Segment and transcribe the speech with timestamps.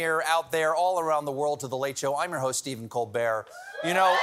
[0.00, 2.16] Here, out there, all around the world to The Late Show.
[2.16, 3.44] I'm your host, Stephen Colbert.
[3.84, 4.16] You know,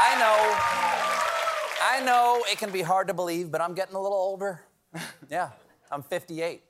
[0.00, 0.36] I know,
[1.80, 4.62] I know it can be hard to believe, but I'm getting a little older.
[5.30, 5.50] Yeah,
[5.92, 6.60] I'm 58.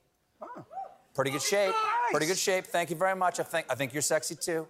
[1.15, 1.75] Pretty good shape.
[2.11, 2.67] Pretty good shape.
[2.67, 3.41] Thank you very much.
[3.41, 4.69] I think, I think you're sexy too.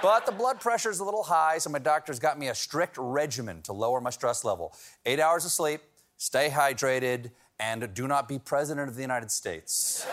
[0.00, 3.60] But the blood pressure's a little high, so my doctor's got me a strict regimen
[3.62, 4.72] to lower my stress level.
[5.04, 5.82] Eight hours of sleep,
[6.16, 10.06] stay hydrated, and do not be president of the United States.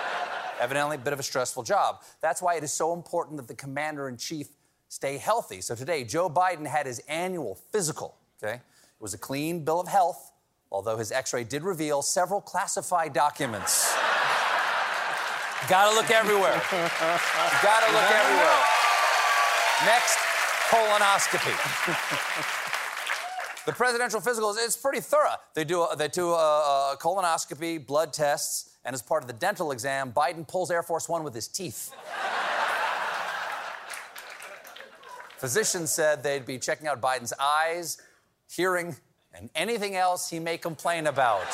[0.60, 2.02] Evidently, a bit of a stressful job.
[2.22, 4.48] That's why it is so important that the commander in chief
[4.88, 5.60] stay healthy.
[5.60, 8.54] So today, Joe Biden had his annual physical, okay?
[8.54, 10.32] It was a clean bill of health,
[10.72, 13.94] although his x ray did reveal several classified documents.
[15.68, 16.62] Gotta look everywhere.
[16.70, 18.58] Gotta look everywhere.
[19.84, 20.16] Next,
[20.70, 22.72] colonoscopy.
[23.66, 25.34] the presidential physical is it's pretty thorough.
[25.54, 29.32] They do a, they do a, a colonoscopy, blood tests, and as part of the
[29.34, 31.92] dental exam, Biden pulls Air Force One with his teeth.
[35.38, 37.98] Physicians said they'd be checking out Biden's eyes,
[38.50, 38.96] hearing,
[39.34, 41.44] and anything else he may complain about.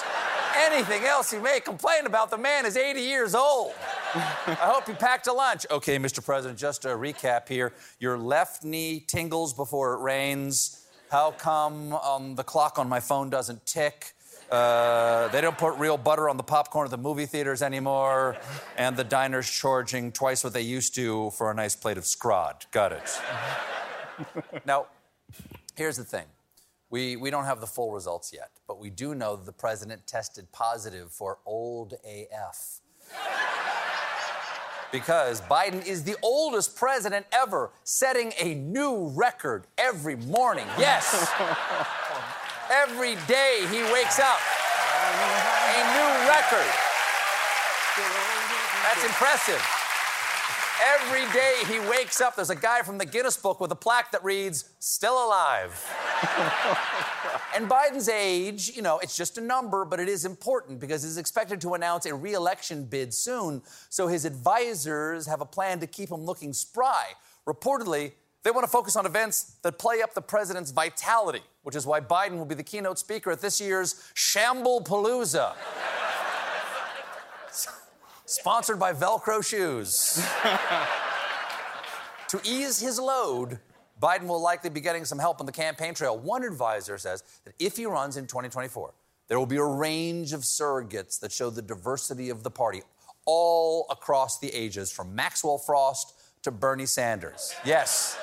[0.55, 2.31] anything else he may complain about.
[2.31, 3.73] The man is 80 years old.
[4.15, 5.67] I hope you packed a lunch.
[5.71, 6.25] Okay, Mr.
[6.25, 7.73] President, just a recap here.
[7.99, 10.82] Your left knee tingles before it rains.
[11.13, 14.15] How come um, the clock on my phone doesn't tick?
[14.51, 18.39] Uh, they don't put real butter on the popcorn at the movie theaters anymore,
[18.79, 22.63] and the diner's charging twice what they used to for a nice plate of scrod.
[22.71, 23.21] Got it.
[24.65, 24.87] now,
[25.77, 26.25] here's the thing.
[26.89, 30.07] We, we don't have the full results yet, but we do know that the president
[30.07, 32.81] tested positive for old AF
[34.93, 40.67] because Biden is the oldest president ever, setting a new record every morning.
[40.79, 41.33] Yes.
[42.71, 44.39] every day he wakes up.
[45.75, 46.71] A new record.
[48.85, 49.61] That's impressive.
[50.95, 54.11] Every day he wakes up, there's a guy from the Guinness Book with a plaque
[54.13, 55.73] that reads, Still alive.
[57.55, 61.19] and Biden's age, you know, it's just a number, but it is important because he's
[61.19, 63.63] expected to announce a reelection bid soon.
[63.89, 67.13] So his advisors have a plan to keep him looking spry.
[67.47, 71.87] Reportedly, they want to focus on events that play up the president's vitality, which is
[71.87, 75.55] why Biden will be the keynote speaker at this year's Shamble Palooza.
[78.27, 80.25] Sponsored by Velcro shoes.
[82.29, 83.59] to ease his load,
[84.03, 86.19] Biden will likely be getting some help on the campaign trail.
[86.19, 88.93] One advisor says that if he runs in 2024,
[89.29, 92.83] there will be a range of surrogates that show the diversity of the party
[93.25, 97.55] all across the ages, from Maxwell Frost to Bernie Sanders.
[97.65, 98.19] Yes,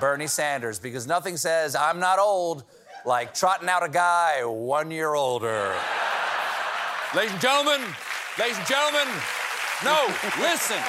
[0.00, 2.64] Bernie Sanders, because nothing says I'm not old
[3.04, 5.72] like trotting out a guy one year older.
[7.14, 7.80] Ladies and gentlemen,
[8.38, 9.06] ladies and gentlemen,
[9.84, 10.82] no, listen.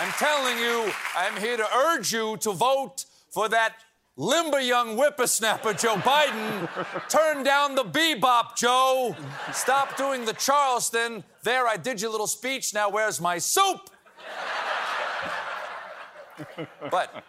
[0.00, 3.74] I'm telling you, I'm here to urge you to vote for that
[4.16, 6.68] limber young whippersnapper, Joe Biden.
[7.08, 9.16] Turn down the bebop, Joe.
[9.52, 11.24] Stop doing the Charleston.
[11.42, 12.72] There, I did your little speech.
[12.72, 13.90] Now, where's my soup?
[16.92, 17.24] but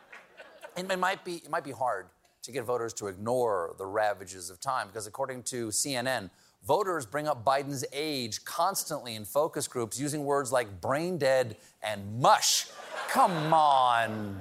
[0.78, 2.06] it, it might be it might be hard
[2.44, 6.30] to get voters to ignore the ravages of time because according to CNN,
[6.64, 12.20] voters bring up Biden's age constantly in focus groups using words like brain dead and
[12.20, 12.68] mush.
[13.10, 14.40] Come on.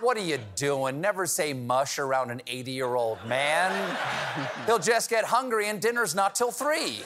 [0.00, 1.00] What are you doing?
[1.00, 3.96] Never say mush around an 80 year old man.
[4.66, 7.02] He'll just get hungry and dinner's not till three.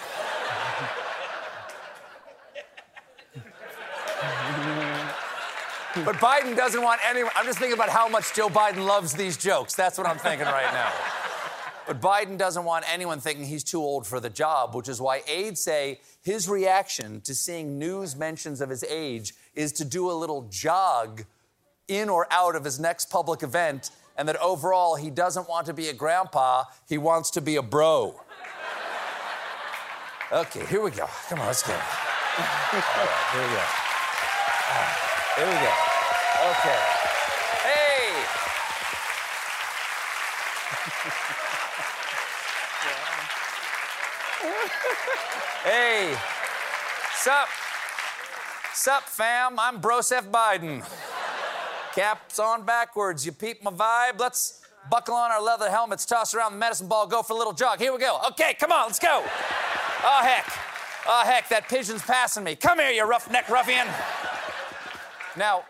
[6.04, 7.32] But Biden doesn't want anyone.
[7.36, 9.74] I'm just thinking about how much Joe Biden loves these jokes.
[9.74, 11.23] That's what I'm thinking right now.
[11.86, 15.22] But Biden doesn't want anyone thinking he's too old for the job, which is why
[15.26, 20.12] aides say his reaction to seeing news mentions of his age is to do a
[20.12, 21.24] little jog
[21.86, 25.74] in or out of his next public event, and that overall he doesn't want to
[25.74, 28.18] be a grandpa, he wants to be a bro.
[30.32, 31.06] Okay, here we go.
[31.28, 31.74] Come on, let's go.
[31.74, 32.82] Right,
[33.32, 33.62] here we go.
[35.36, 35.72] Here we go.
[36.50, 36.80] Okay.
[37.62, 38.53] Hey!
[45.64, 46.16] Hey,
[47.14, 47.48] sup?
[48.72, 49.58] Sup, fam?
[49.58, 50.84] I'm Broseph Biden.
[51.94, 53.24] Caps on backwards.
[53.24, 54.18] You peep my vibe?
[54.18, 54.60] Let's
[54.90, 57.78] buckle on our leather helmets, toss around the medicine ball, go for a little jog.
[57.78, 58.20] Here we go.
[58.28, 59.22] Okay, come on, let's go.
[60.04, 60.46] Oh, heck.
[61.06, 62.56] Oh, heck, that pigeon's passing me.
[62.56, 63.86] Come here, you roughneck ruffian.
[65.36, 65.64] Now,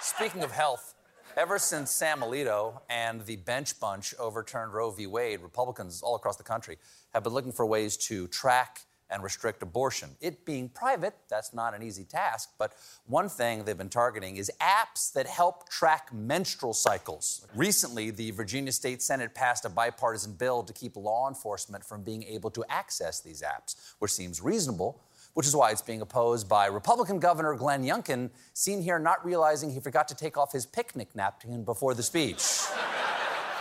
[0.00, 0.89] speaking of health,
[1.36, 5.06] ever since Sam Alito and the bench bunch overturned Roe v.
[5.06, 6.78] Wade, Republicans all across the country
[7.14, 8.80] have been looking for ways to track
[9.10, 10.10] and restrict abortion.
[10.20, 12.74] It being private, that's not an easy task, but
[13.06, 17.46] one thing they've been targeting is apps that help track menstrual cycles.
[17.54, 22.22] Recently, the Virginia State Senate passed a bipartisan bill to keep law enforcement from being
[22.22, 25.02] able to access these apps, which seems reasonable.
[25.34, 29.70] Which is why it's being opposed by Republican Governor Glenn Youngkin, seen here not realizing
[29.70, 32.42] he forgot to take off his picnic napkin before the speech.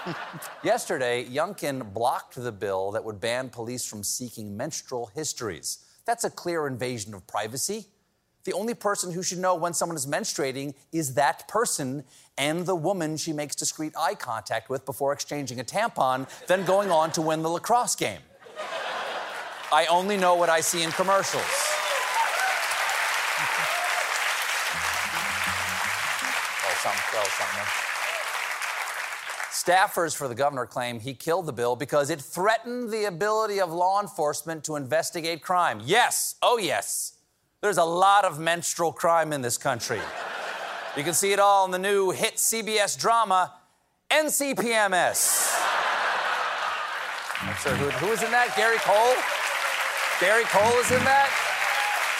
[0.64, 5.80] Yesterday, Youngkin blocked the bill that would ban police from seeking menstrual histories.
[6.06, 7.86] That's a clear invasion of privacy.
[8.46, 12.04] The only person who should know when someone is menstruating is that person
[12.38, 16.90] and the woman she makes discreet eye contact with before exchanging a tampon, then going
[16.90, 18.22] on to win the lacrosse game.
[19.72, 21.44] I only know what I see in commercials.
[26.66, 27.66] oh, something, oh, something.
[29.52, 33.72] Staffers for the governor claim he killed the bill because it threatened the ability of
[33.72, 35.82] law enforcement to investigate crime.
[35.86, 37.18] Yes, oh yes.
[37.62, 40.00] There's a lot of menstrual crime in this country.
[40.98, 43.54] You can see it all in the new hit CBS drama,
[44.10, 45.56] NCPMS.
[47.42, 48.54] I'm sure who, who is in that?
[48.56, 49.39] Gary Cole?
[50.20, 51.30] Gary Cole is in that?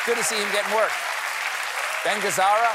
[0.06, 0.92] Good to see him getting work.
[2.06, 2.72] Ben Gazzara?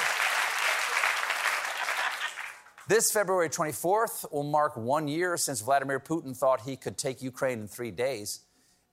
[2.89, 7.61] This February 24th will mark one year since Vladimir Putin thought he could take Ukraine
[7.61, 8.41] in three days.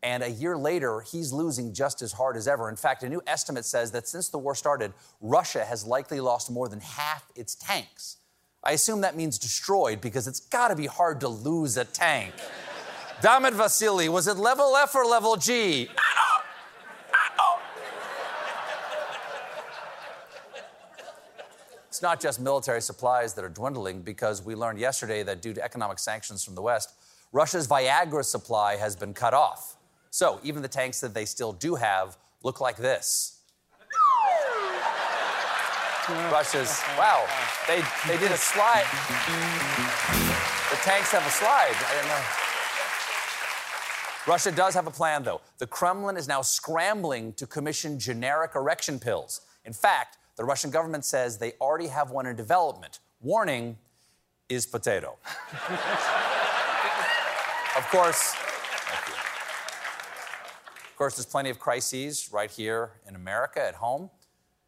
[0.03, 2.69] And a year later, he's losing just as hard as ever.
[2.69, 6.49] In fact, a new estimate says that since the war started, Russia has likely lost
[6.49, 8.17] more than half its tanks.
[8.63, 12.33] I assume that means destroyed because it's got to be hard to lose a tank.
[13.21, 15.89] Dammit Vasily, was it level F or level G?
[22.01, 25.63] It's not just military supplies that are dwindling because we learned yesterday that due to
[25.63, 26.95] economic sanctions from the West,
[27.31, 29.77] Russia's Viagra supply has been cut off.
[30.09, 33.41] So even the tanks that they still do have look like this.
[36.31, 37.23] Russia's, wow,
[37.67, 38.87] they, they did a slide.
[40.71, 41.75] The tanks have a slide.
[41.75, 42.23] I didn't know.
[44.25, 45.41] Russia does have a plan, though.
[45.59, 49.41] The Kremlin is now scrambling to commission generic erection pills.
[49.65, 52.97] In fact, the Russian government says they already have one in development.
[53.21, 53.77] Warning
[54.49, 55.19] is potato.
[57.77, 58.33] of course,
[60.83, 64.09] of course, there's plenty of crises right here in America at home.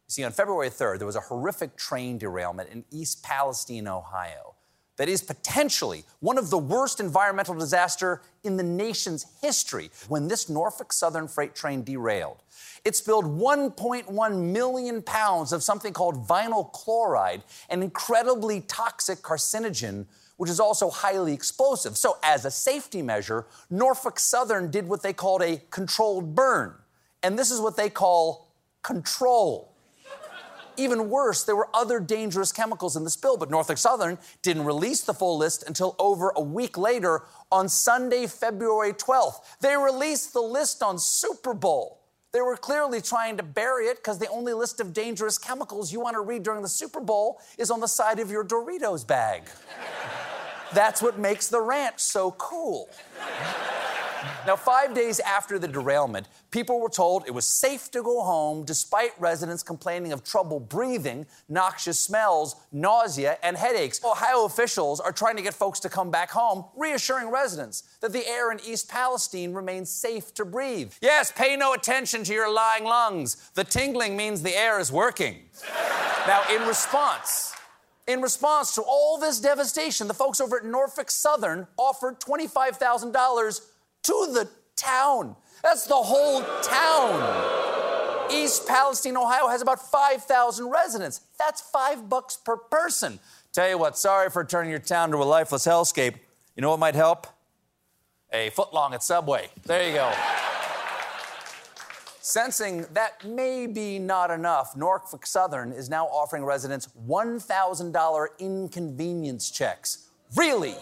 [0.06, 4.53] You see, on February 3rd, there was a horrific train derailment in East Palestine, Ohio
[4.96, 10.48] that is potentially one of the worst environmental disaster in the nation's history when this
[10.48, 12.42] Norfolk Southern freight train derailed.
[12.84, 20.50] It spilled 1.1 million pounds of something called vinyl chloride, an incredibly toxic carcinogen which
[20.50, 21.96] is also highly explosive.
[21.96, 26.74] So, as a safety measure, Norfolk Southern did what they called a controlled burn.
[27.22, 28.52] And this is what they call
[28.82, 29.73] control.
[30.76, 35.02] Even worse, there were other dangerous chemicals in the spill, but Norfolk Southern didn't release
[35.02, 39.40] the full list until over a week later on Sunday, February 12th.
[39.60, 42.00] They released the list on Super Bowl.
[42.32, 46.00] They were clearly trying to bury it because the only list of dangerous chemicals you
[46.00, 49.44] want to read during the Super Bowl is on the side of your Doritos bag.
[50.72, 52.88] That's what makes the ranch so cool.
[54.46, 58.64] Now, five days after the derailment, people were told it was safe to go home
[58.64, 64.02] despite residents complaining of trouble breathing, noxious smells, nausea, and headaches.
[64.04, 68.26] Ohio officials are trying to get folks to come back home, reassuring residents that the
[68.26, 70.92] air in East Palestine remains safe to breathe.
[71.00, 73.50] Yes, pay no attention to your lying lungs.
[73.54, 75.38] The tingling means the air is working.
[76.26, 77.54] now, in response,
[78.06, 83.60] in response to all this devastation, the folks over at Norfolk Southern offered $25,000
[84.04, 85.36] to the town.
[85.62, 88.30] That's the whole town.
[88.32, 91.20] East Palestine, Ohio has about 5,000 residents.
[91.38, 93.18] That's five bucks per person.
[93.52, 96.16] Tell you what, sorry for turning your town to a lifeless hellscape.
[96.56, 97.26] You know what might help?
[98.32, 99.48] A footlong at Subway.
[99.64, 100.12] There you go.
[102.20, 110.08] Sensing that may be not enough, Norfolk Southern is now offering residents $1,000 inconvenience checks.
[110.34, 110.74] Really?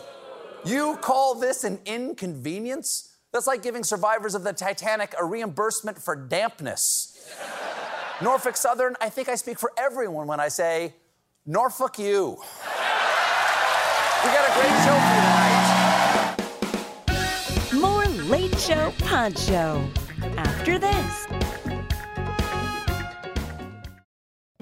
[0.64, 3.11] You call this an inconvenience?
[3.32, 7.08] That's like giving survivors of the Titanic a reimbursement for dampness.
[8.20, 10.94] Norfolk Southern, I think I speak for everyone when I say,
[11.46, 12.38] Norfolk you.
[14.22, 15.24] We got a great show for you
[17.08, 17.80] tonight.
[17.80, 19.82] More Late Show Pod Show
[20.36, 21.26] after this.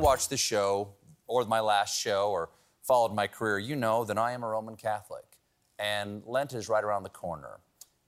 [0.00, 0.88] watched the show
[1.26, 2.48] or my last show or
[2.82, 5.24] followed my career, you know that I am a Roman Catholic.
[5.78, 7.60] And Lent is right around the corner.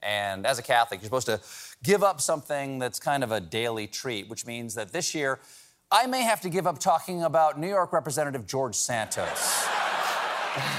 [0.03, 1.41] And as a Catholic, you're supposed to
[1.83, 5.39] give up something that's kind of a daily treat, which means that this year,
[5.91, 9.65] I may have to give up talking about New York Representative George Santos.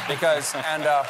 [0.08, 1.04] because, and, uh,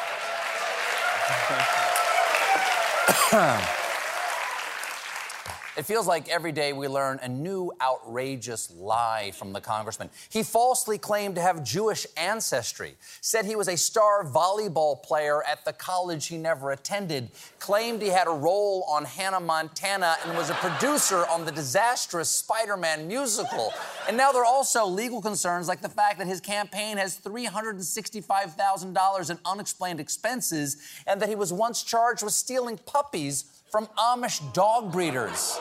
[5.76, 10.12] It feels like every day we learn a new outrageous lie from the congressman.
[10.30, 15.66] He falsely claimed to have Jewish ancestry, said he was a star volleyball player at
[15.66, 20.52] the college he never attended, claimed he had a role on Hannah Montana, and was
[20.52, 23.74] a producer on the disastrous Spider Man musical.
[24.08, 29.30] And now there are also legal concerns like the fact that his campaign has $365,000
[29.32, 30.78] in unexplained expenses
[31.08, 35.60] and that he was once charged with stealing puppies from Amish dog breeders.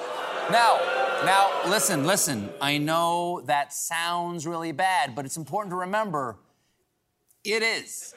[0.51, 0.79] Now,
[1.25, 2.51] now, listen, listen.
[2.61, 6.37] I know that sounds really bad, but it's important to remember
[7.43, 8.15] it is.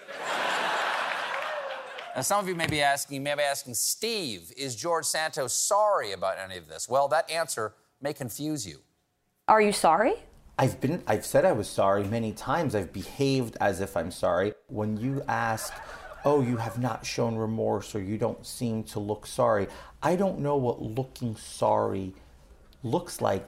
[2.13, 5.53] now, some of you may be asking, You may be asking, Steve, is George Santos
[5.53, 6.89] sorry about any of this?
[6.89, 7.71] Well, that answer
[8.01, 8.79] may confuse you.
[9.47, 10.15] Are you sorry?
[10.59, 12.75] I've been I've said I was sorry many times.
[12.75, 14.55] I've behaved as if I'm sorry.
[14.67, 15.73] When you ask
[16.25, 19.67] oh, you have not shown remorse or you don't seem to look sorry.
[20.01, 22.13] I don't know what looking sorry
[22.83, 23.47] looks like.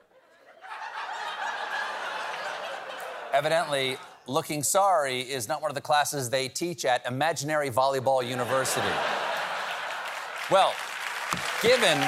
[3.33, 8.87] Evidently, looking sorry is not one of the classes they teach at Imaginary Volleyball University.
[10.51, 10.73] well,
[11.61, 11.99] given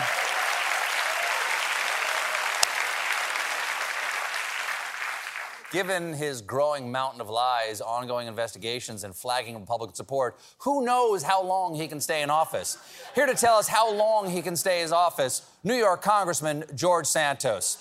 [5.71, 11.21] Given his growing mountain of lies, ongoing investigations, and flagging of public support, who knows
[11.21, 12.77] how long he can stay in office?
[13.13, 17.05] Here to tell us how long he can stay in office, New York Congressman George
[17.05, 17.77] Santos.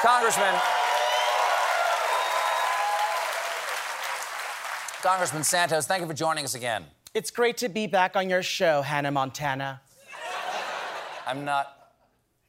[0.00, 0.54] Congressman.
[5.02, 6.84] Congressman Santos, thank you for joining us again.
[7.12, 9.80] It's great to be back on your show, Hannah Montana.
[11.26, 11.90] I'm not.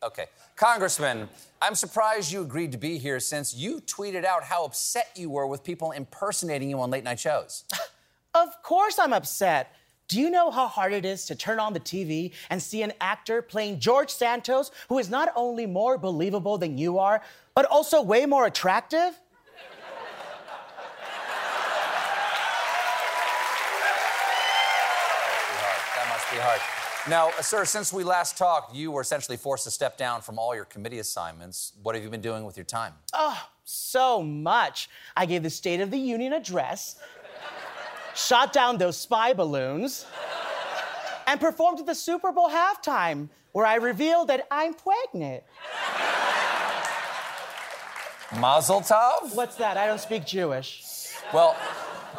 [0.04, 0.26] Okay.
[0.58, 1.30] Congressman,
[1.62, 5.46] I'm surprised you agreed to be here since you tweeted out how upset you were
[5.46, 7.64] with people impersonating you on late night shows.
[8.34, 9.76] of course I'm upset.
[10.08, 12.94] Do you know how hard it is to turn on the TV and see an
[13.00, 17.22] actor playing George Santos who is not only more believable than you are,
[17.54, 19.20] but also way more attractive?
[25.94, 26.87] That must be hard.
[27.10, 30.54] Now, sir, since we last talked, you were essentially forced to step down from all
[30.54, 31.72] your committee assignments.
[31.82, 32.94] What have you been doing with your time?
[33.14, 34.90] Oh, so much.
[35.16, 36.98] I gave the State of the Union address,
[38.14, 40.06] shot down those spy balloons,
[41.28, 45.44] and performed at the Super Bowl halftime, where I revealed that I'm pregnant.
[48.38, 49.34] Mazel tov?
[49.34, 49.78] What's that?
[49.78, 50.84] I don't speak Jewish.
[51.34, 51.56] Well,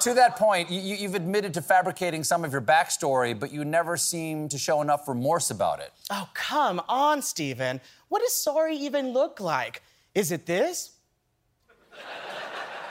[0.00, 3.97] to that point, you, have admitted to fabricating some of your backstory, but you never
[3.97, 5.93] seem to show enough remorse about it.
[6.11, 7.81] Oh, come on, Stephen.
[8.09, 9.83] What does sorry even look like?
[10.14, 10.93] Is it this?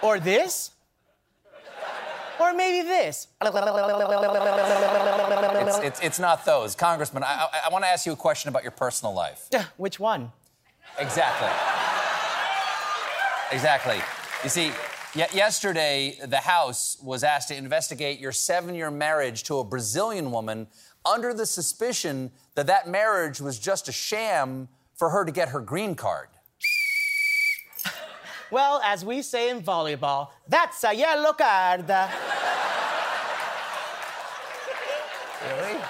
[0.02, 0.72] or this?
[2.40, 3.28] Or maybe this.
[5.68, 6.76] It's, it's, it's not those.
[6.76, 9.50] Congressman, I, I, I want to ask you a question about your personal life.
[9.78, 10.32] Which one?
[11.00, 11.50] Exactly.
[13.52, 14.00] Exactly.
[14.44, 14.72] You see,
[15.16, 20.32] Yet yesterday, the House was asked to investigate your seven year marriage to a Brazilian
[20.32, 20.68] woman
[21.06, 25.60] under the suspicion that that marriage was just a sham for her to get her
[25.60, 26.30] green card.
[28.50, 31.86] Well, as we say in volleyball, that's a yellow card.
[35.46, 35.82] Really?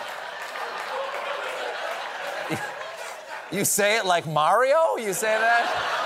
[3.51, 4.97] You say it like Mario?
[4.97, 5.96] You say that?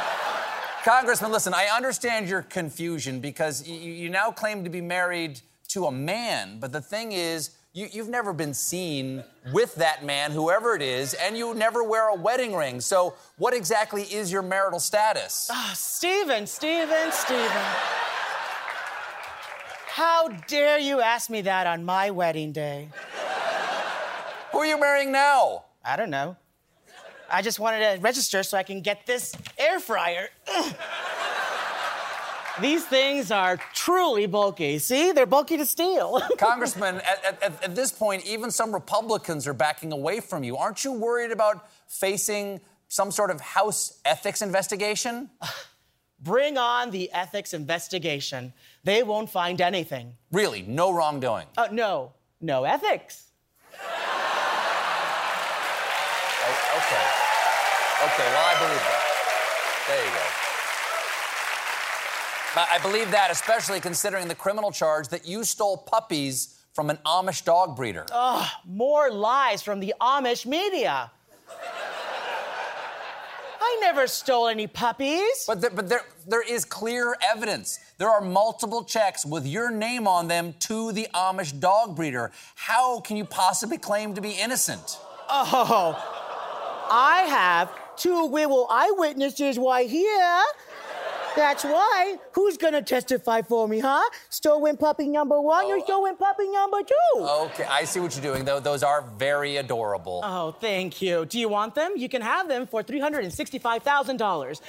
[0.84, 5.86] Congressman, listen, I understand your confusion because you, you now claim to be married to
[5.86, 9.24] a man, but the thing is, you, have never been seen
[9.54, 12.82] with that man, whoever it is, and you never wear a wedding ring.
[12.82, 15.48] So, what exactly is your marital status?
[15.52, 17.62] Ah, Stephen, Stephen, Stephen.
[19.88, 22.90] How dare you ask me that on my wedding day?
[24.52, 25.66] Who are you marrying now?
[25.86, 26.38] I don't know.
[27.32, 30.28] I just wanted to register so I can get this air fryer.
[32.60, 34.78] These things are truly bulky.
[34.78, 36.22] See, they're bulky to steal.
[36.38, 40.58] Congressman, at, at, at, this point, even some Republicans are backing away from you.
[40.58, 42.60] Aren't you worried about facing
[42.90, 45.30] some sort of House ethics investigation?
[46.20, 48.54] Bring on the ethics investigation.
[48.84, 50.14] They won't find anything.
[50.32, 50.62] Really?
[50.62, 51.48] No wrongdoing?
[51.58, 52.12] Uh, no.
[52.42, 53.28] No ethics.
[56.72, 57.06] Okay.
[58.04, 59.04] Okay, well, I believe that.
[59.88, 60.26] There you go.
[62.56, 67.44] I believe that, especially considering the criminal charge that you stole puppies from an Amish
[67.46, 68.06] dog breeder.
[68.12, 71.12] Ugh, more lies from the Amish media.
[73.60, 75.46] I never stole any puppies.
[75.48, 77.80] But, there, but there, there is clear evidence.
[77.98, 82.32] There are multiple checks with your name on them to the Amish dog breeder.
[82.56, 84.98] How can you possibly claim to be innocent?
[85.30, 86.21] Oh,
[86.92, 90.44] I have two will eyewitnesses right here
[91.36, 92.18] that's why.
[92.34, 94.02] Who's gonna testify for me, huh?
[94.30, 95.72] Stolen puppy number one oh.
[95.72, 97.22] or stolen puppy number two?
[97.22, 98.60] Okay, I see what you're doing, though.
[98.60, 100.22] Those are very adorable.
[100.24, 101.26] Oh, thank you.
[101.26, 101.94] Do you want them?
[101.96, 104.62] You can have them for $365,000.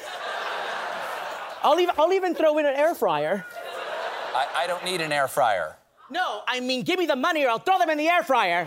[1.63, 3.47] I'll even, I'll even throw in an air fryer.
[4.35, 5.77] I, I don't need an air fryer.
[6.11, 8.67] No, I mean, give me the money or I'll throw them in the air fryer.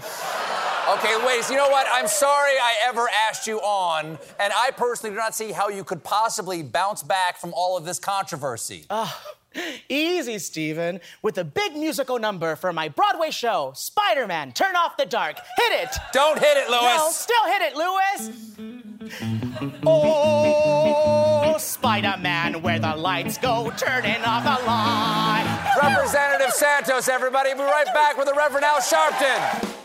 [0.88, 1.44] Okay, wait.
[1.44, 1.88] So you know what?
[1.92, 5.84] I'm sorry I ever asked you on, and I personally do not see how you
[5.84, 8.86] could possibly bounce back from all of this controversy.
[8.90, 9.12] Uh,
[9.90, 11.00] easy, Stephen.
[11.24, 15.38] With a big musical number for my Broadway show, Spider-Man: Turn Off the Dark.
[15.58, 15.90] Hit it.
[16.14, 16.98] Don't hit it, Louis.
[16.98, 18.82] No, still hit it, Louis.
[19.88, 25.76] Oh, Spider-Man, where the lights go, turning off the light.
[25.82, 27.54] Representative Santos, everybody.
[27.54, 29.85] We'll be right back with the Reverend Al Sharpton.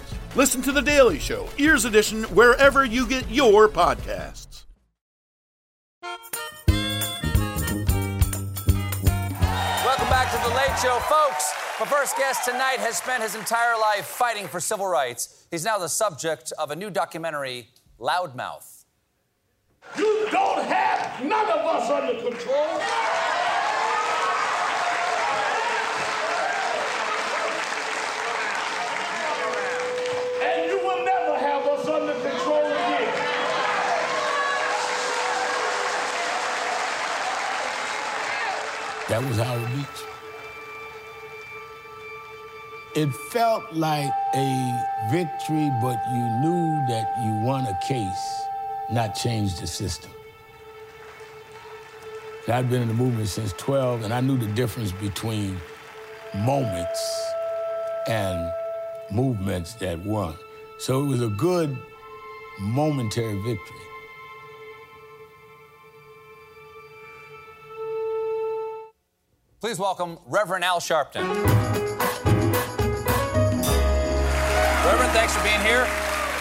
[0.33, 4.63] Listen to The Daily Show, Ears Edition, wherever you get your podcasts.
[6.01, 6.23] Welcome
[10.07, 11.53] back to The Late Show, folks.
[11.81, 15.47] My first guest tonight has spent his entire life fighting for civil rights.
[15.51, 17.67] He's now the subject of a new documentary,
[17.99, 18.85] Loudmouth.
[19.97, 22.79] You don't have none of us under control.
[39.21, 39.85] That was Howard Beach.
[42.95, 48.41] It felt like a victory, but you knew that you won a case,
[48.89, 50.09] not changed the system.
[52.47, 55.55] I'd been in the movement since 12, and I knew the difference between
[56.33, 57.31] moments
[58.07, 58.51] and
[59.11, 60.33] movements that won.
[60.79, 61.77] So it was a good
[62.59, 63.90] momentary victory.
[69.71, 71.23] Please welcome Reverend Al Sharpton.
[74.83, 75.85] Reverend, thanks for being here.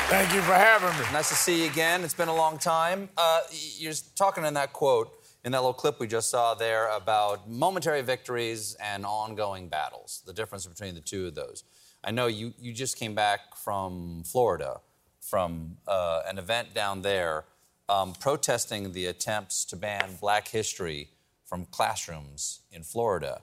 [0.09, 1.05] Thank you for having me.
[1.13, 2.03] Nice to see you again.
[2.03, 3.09] It's been a long time.
[3.17, 3.43] Uh,
[3.79, 5.13] you're talking in that quote,
[5.45, 10.33] in that little clip we just saw there, about momentary victories and ongoing battles, the
[10.33, 11.63] difference between the two of those.
[12.03, 14.81] I know you, you just came back from Florida,
[15.21, 17.45] from uh, an event down there,
[17.89, 21.11] um, protesting the attempts to ban black history
[21.51, 23.43] from classrooms in Florida.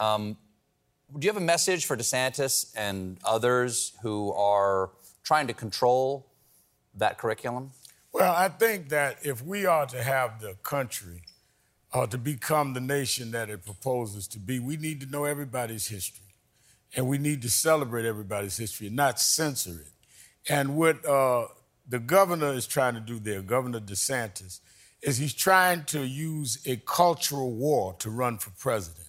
[0.00, 0.36] Um,
[1.16, 4.90] do you have a message for DeSantis and others who are
[5.22, 6.26] trying to control
[6.96, 7.70] that curriculum?
[8.12, 11.22] Well, I think that if we are to have the country
[11.92, 15.86] uh, to become the nation that it proposes to be, we need to know everybody's
[15.86, 16.34] history.
[16.96, 19.92] and we need to celebrate everybody's history and not censor it.
[20.48, 21.46] And what uh,
[21.88, 24.60] the governor is trying to do there, Governor DeSantis,
[25.02, 29.06] is he's trying to use a cultural war to run for president.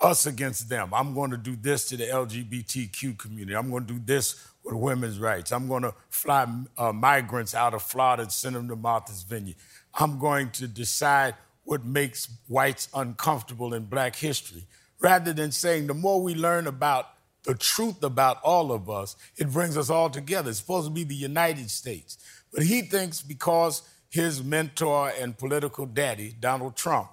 [0.00, 0.92] Us against them.
[0.92, 3.56] I'm going to do this to the LGBTQ community.
[3.56, 5.52] I'm going to do this with women's rights.
[5.52, 9.56] I'm going to fly uh, migrants out of Florida and send them to Martha's Vineyard.
[9.94, 11.34] I'm going to decide
[11.64, 14.66] what makes whites uncomfortable in black history.
[15.00, 17.10] Rather than saying the more we learn about
[17.44, 20.50] the truth about all of us, it brings us all together.
[20.50, 22.18] It's supposed to be the United States.
[22.52, 23.82] But he thinks because
[24.14, 27.10] his mentor and political daddy, Donald Trump,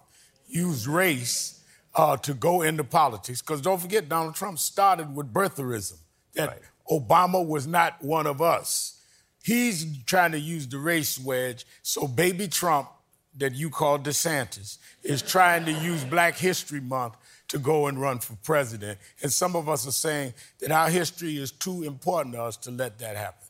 [0.48, 1.60] used race
[1.96, 5.98] uh, to go into politics, because don't forget, Donald Trump started with birtherism,
[6.36, 6.60] that right.
[6.92, 9.02] Obama was not one of us.
[9.44, 12.88] He's trying to use the race wedge, so baby Trump,
[13.36, 17.16] that you call DeSantis, is trying to use Black History Month
[17.48, 19.00] to go and run for president.
[19.24, 22.70] And some of us are saying that our history is too important to us to
[22.70, 23.48] let that happen.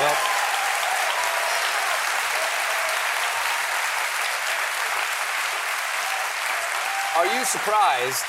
[0.00, 0.37] Well,
[7.18, 8.22] are you surprised?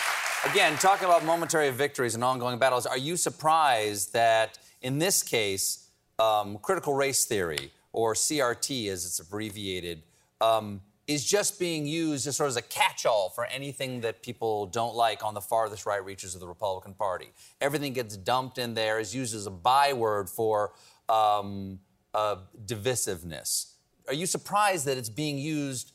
[0.46, 5.90] Again, talking about momentary victories and ongoing battles, are you surprised that in this case,
[6.18, 10.02] um, critical race theory, or CRT as it's abbreviated,
[10.42, 14.96] um, is just being used as sort of a catch-all for anything that people don't
[14.96, 17.30] like on the farthest right reaches of the Republican Party.
[17.62, 20.72] Everything gets dumped in there, is used as a byword for
[21.08, 21.80] um,
[22.16, 23.74] uh, divisiveness.
[24.08, 25.92] Are you surprised that it's being used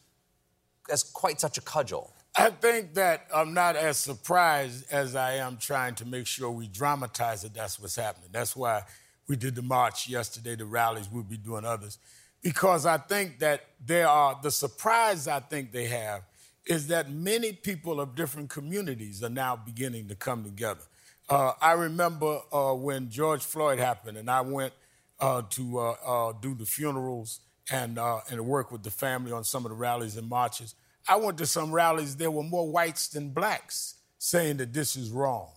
[0.93, 2.13] as quite such a cudgel?
[2.37, 6.67] I think that I'm not as surprised as I am trying to make sure we
[6.67, 7.55] dramatize it.
[7.55, 8.31] That's what's happening.
[8.33, 8.83] That's why
[9.29, 11.99] we did the march yesterday, the rallies, we'll be doing others
[12.45, 16.23] because I think that there are, the surprise I think they have
[16.67, 20.83] is that many people of different communities are now beginning to come together.
[21.29, 24.75] Uh, I remember uh, when George Floyd happened, and I went
[25.21, 27.41] uh, to uh, uh, do the funerals
[27.73, 30.75] and, uh, and work with the family on some of the rallies and marches.
[31.09, 35.11] I went to some rallies, there were more whites than blacks saying that this is
[35.11, 35.51] wrong.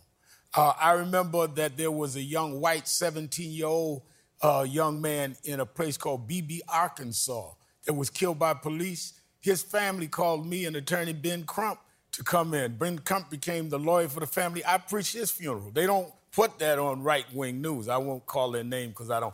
[0.54, 4.02] Uh, I remember that there was a young white 17 year old
[4.44, 7.54] a uh, young man in a place called Beebe, Arkansas,
[7.86, 9.14] that was killed by police.
[9.40, 11.80] His family called me and attorney Ben Crump
[12.12, 12.78] to come in.
[12.78, 14.64] Ben Crump became the lawyer for the family.
[14.66, 15.72] I preached his funeral.
[15.72, 17.88] They don't put that on right wing news.
[17.88, 19.34] I won't call their name because I don't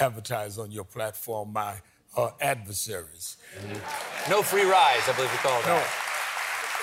[0.00, 1.74] advertise on your platform my
[2.18, 3.36] uh, adversaries.
[3.56, 4.30] Mm-hmm.
[4.30, 5.86] No free rides, I believe we call that.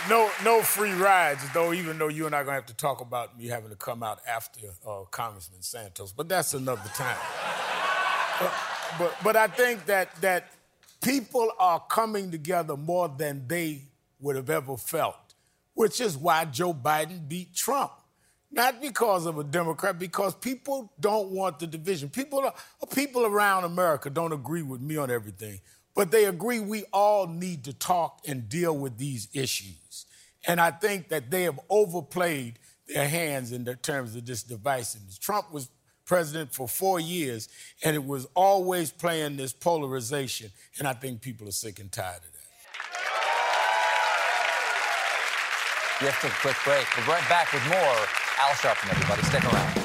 [0.09, 2.65] No, no, no free rides, though, even though you and I are going to have
[2.67, 6.89] to talk about me having to come out after uh, Congressman Santos, but that's another
[6.95, 7.17] time
[8.39, 8.53] but,
[8.97, 10.51] but, but I think that, that
[11.03, 13.81] people are coming together more than they
[14.19, 15.35] would have ever felt,
[15.73, 17.91] which is why Joe Biden beat Trump.
[18.55, 22.07] Not because of a Democrat, because people don't want the division.
[22.07, 22.49] People,
[22.93, 25.59] people around America don't agree with me on everything,
[25.93, 30.05] but they agree we all need to talk and deal with these issues.
[30.47, 35.19] And I think that they have overplayed their hands in terms of this divisiveness.
[35.19, 35.69] Trump was
[36.05, 37.49] president for four years,
[37.83, 40.49] and it was always playing this polarization.
[40.79, 42.34] And I think people are sick and tired of that.
[46.01, 46.85] We have to take a quick break.
[46.97, 47.95] We're right back with more
[48.41, 49.23] Al Sharpton, everybody.
[49.23, 49.84] Stick around.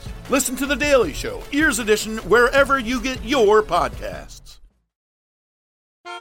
[0.29, 4.59] Listen to The Daily Show, Ears Edition, wherever you get your podcasts.
[6.05, 6.13] You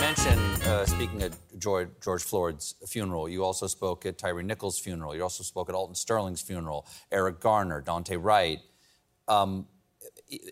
[0.00, 5.14] mentioned, uh, speaking at George, George Floyd's funeral, you also spoke at Tyre Nichols' funeral.
[5.14, 8.60] You also spoke at Alton Sterling's funeral, Eric Garner, Daunte Wright.
[9.26, 9.66] Um,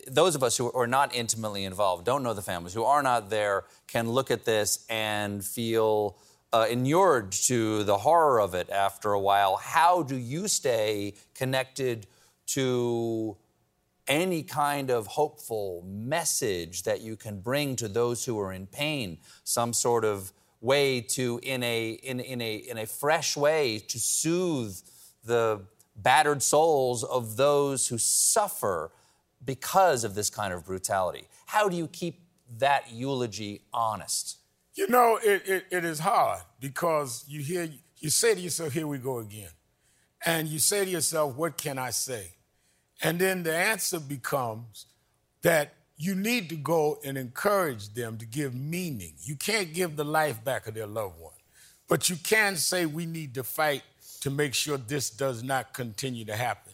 [0.07, 3.29] those of us who are not intimately involved, don't know the families, who are not
[3.29, 6.17] there, can look at this and feel
[6.53, 12.07] uh, inured to the horror of it after a while, how do you stay connected
[12.47, 13.35] to
[14.07, 19.17] any kind of hopeful message that you can bring to those who are in pain?
[19.43, 20.31] Some sort of
[20.61, 24.79] way to, in a, in, in a, in a fresh way, to soothe
[25.23, 25.61] the
[25.95, 28.91] battered souls of those who suffer
[29.43, 31.27] because of this kind of brutality.
[31.45, 32.21] How do you keep
[32.57, 34.36] that eulogy honest?
[34.77, 38.85] You know, it, it, it is hard because you hear you say to yourself, here
[38.85, 39.49] we go again.
[40.23, 42.33] And you say to yourself, what can I say?
[43.01, 44.85] And then the answer becomes
[45.41, 49.13] that you need to go and encourage them to give meaning.
[49.23, 51.33] You can't give the life back of their loved one,
[51.87, 53.81] but you can say we need to fight
[54.21, 56.73] to make sure this does not continue to happen.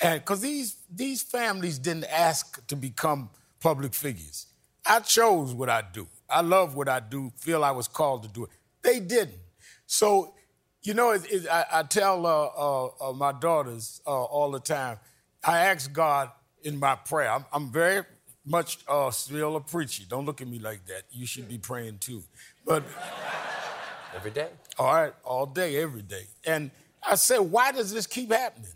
[0.00, 4.46] And because these, these families didn't ask to become public figures.
[4.84, 6.08] I chose what I do.
[6.28, 8.50] I love what I do, feel I was called to do it.
[8.82, 9.38] They didn't.
[9.86, 10.34] So,
[10.82, 14.60] you know, it, it, I, I, tell uh, uh, uh, my daughters uh, all the
[14.60, 14.98] time,
[15.42, 16.30] I ask God
[16.62, 17.30] in my prayer.
[17.30, 18.02] I'm, I'm very
[18.44, 20.04] much uh, still a preacher.
[20.08, 21.02] Don't look at me like that.
[21.10, 22.22] You should be praying too.
[22.64, 22.84] But
[24.14, 24.48] every day.
[24.78, 26.24] All right, all day, every day.
[26.46, 26.70] And
[27.02, 28.72] I said, why does this keep happening?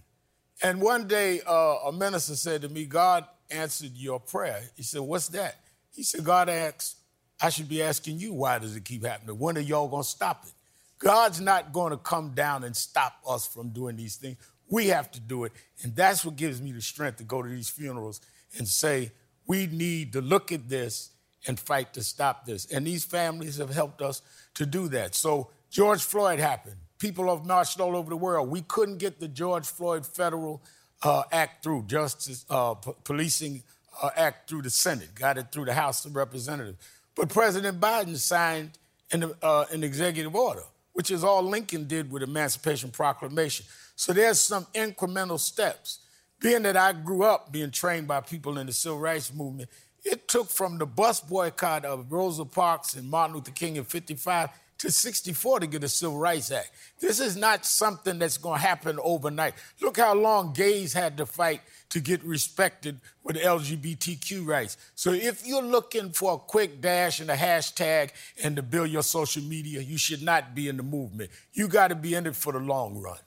[0.63, 4.63] And one day, uh, a minister said to me, God answered your prayer.
[4.77, 5.57] He said, What's that?
[5.93, 6.97] He said, God asked,
[7.41, 9.39] I should be asking you, why does it keep happening?
[9.39, 10.53] When are y'all going to stop it?
[10.99, 14.37] God's not going to come down and stop us from doing these things.
[14.69, 15.53] We have to do it.
[15.83, 18.21] And that's what gives me the strength to go to these funerals
[18.57, 19.13] and say,
[19.47, 21.11] we need to look at this
[21.47, 22.67] and fight to stop this.
[22.67, 24.23] And these families have helped us
[24.55, 25.15] to do that.
[25.15, 26.77] So George Floyd happened.
[26.99, 28.51] People have marched all over the world.
[28.51, 30.61] We couldn't get the George Floyd Federal
[31.03, 33.63] uh, Act through, Justice uh, P- Policing
[34.03, 36.79] uh, Act through the Senate, got it through the House of Representatives.
[37.19, 38.79] But President Biden signed
[39.11, 43.67] an, uh, an executive order, which is all Lincoln did with Emancipation Proclamation.
[43.97, 45.99] So there's some incremental steps.
[46.41, 49.69] Being that I grew up being trained by people in the civil rights movement,
[50.05, 54.51] it took from the bus boycott of Rosa Parks and Martin Luther King in 55
[54.79, 56.71] to 64 to get a Civil Rights Act.
[57.01, 59.55] This is not something that's going to happen overnight.
[59.81, 64.77] Look how long gays had to fight to get respected with LGBTQ rights.
[64.95, 68.11] So if you're looking for a quick dash and a hashtag
[68.43, 71.31] and to build your social media, you should not be in the movement.
[71.53, 73.19] You got to be in it for the long run.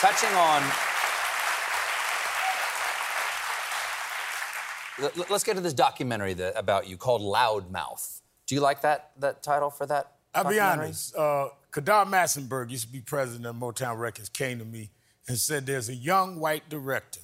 [0.00, 0.62] Touching on
[5.30, 8.20] Let's get to this documentary that, about you called Loudmouth.
[8.46, 10.12] Do you like that that title for that?
[10.34, 11.16] I'll be honest.
[11.16, 14.28] Uh, Kedar Massenburg used to be president of Motown Records.
[14.28, 14.90] Came to me
[15.28, 17.20] and said, "There's a young white director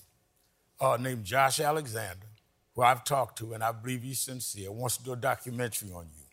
[0.81, 2.27] uh, named Josh Alexander
[2.75, 4.71] who I've talked to, and I believe he's sincere.
[4.71, 6.27] Wants to do a documentary on you."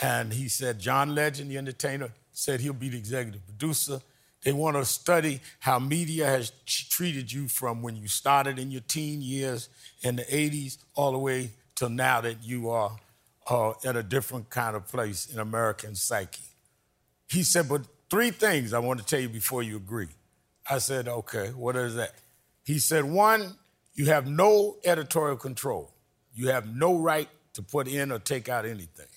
[0.00, 4.00] And he said, John Legend, the entertainer, said he'll be the executive producer.
[4.42, 8.82] They want to study how media has treated you from when you started in your
[8.82, 9.68] teen years
[10.02, 12.96] in the 80s all the way till now that you are
[13.48, 16.42] uh, at a different kind of place in American psyche.
[17.34, 20.06] He said, but three things I want to tell you before you agree.
[20.70, 22.12] I said, okay, what is that?
[22.64, 23.56] He said, one,
[23.94, 25.92] you have no editorial control.
[26.32, 29.08] You have no right to put in or take out anything.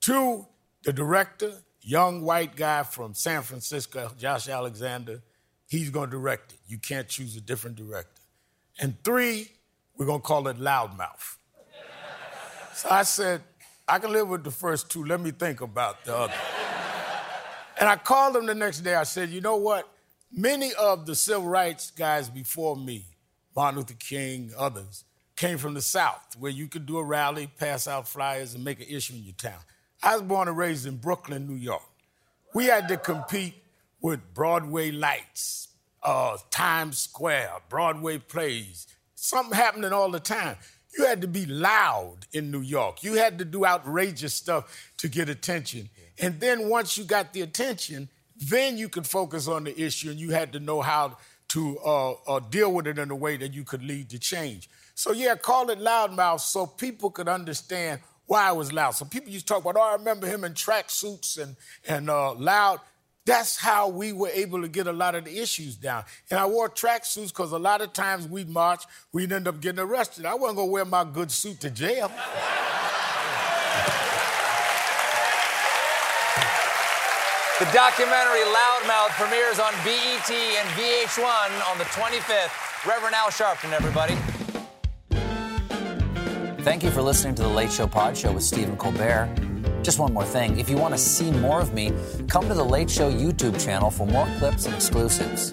[0.00, 0.44] Two,
[0.82, 5.22] the director young white guy from San Francisco, Josh Alexander,
[5.68, 6.58] he's going to direct it.
[6.66, 8.22] You can't choose a different director.
[8.80, 9.52] And three,
[9.96, 11.36] we're going to call it Loudmouth.
[12.74, 13.40] so I said,
[13.86, 15.04] I can live with the first two.
[15.04, 16.34] Let me think about the other.
[17.82, 18.94] And I called him the next day.
[18.94, 19.92] I said, you know what?
[20.30, 23.06] Many of the civil rights guys before me,
[23.56, 25.02] Martin Luther King, others,
[25.34, 28.78] came from the South, where you could do a rally, pass out flyers, and make
[28.78, 29.58] an issue in your town.
[30.00, 31.82] I was born and raised in Brooklyn, New York.
[32.54, 33.54] We had to compete
[34.00, 35.66] with Broadway lights,
[36.04, 40.56] uh, Times Square, Broadway plays, something happening all the time.
[40.96, 43.02] You had to be loud in New York.
[43.02, 45.90] You had to do outrageous stuff to get attention.
[46.22, 50.18] And then once you got the attention, then you could focus on the issue and
[50.18, 53.52] you had to know how to uh, uh, deal with it in a way that
[53.52, 54.70] you could lead to change.
[54.94, 58.92] So, yeah, call it loudmouth so people could understand why I was loud.
[58.92, 61.56] So people used to talk about, oh, I remember him in tracksuits and,
[61.86, 62.80] and uh, loud.
[63.24, 66.04] That's how we were able to get a lot of the issues down.
[66.30, 69.80] And I wore tracksuits because a lot of times we'd march, we'd end up getting
[69.80, 70.24] arrested.
[70.24, 72.10] I wasn't going to wear my good suit to jail.
[77.62, 82.84] The documentary Loudmouth premieres on BET and VH1 on the 25th.
[82.84, 84.16] Reverend Al Sharpton, everybody.
[86.64, 89.32] Thank you for listening to the Late Show Pod Show with Stephen Colbert.
[89.84, 90.58] Just one more thing.
[90.58, 91.92] If you want to see more of me,
[92.26, 95.52] come to the Late Show YouTube channel for more clips and exclusives.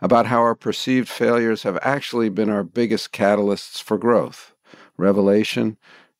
[0.00, 4.54] about how our perceived failures have actually been our biggest catalysts for growth,
[4.96, 5.76] revelation,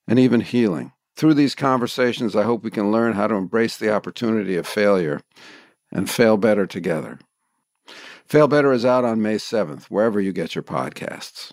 [0.07, 0.93] and even healing.
[1.17, 5.21] Through these conversations, I hope we can learn how to embrace the opportunity of failure
[5.93, 7.19] and fail better together.
[8.27, 11.51] Fail Better is out on May 7th, wherever you get your podcasts.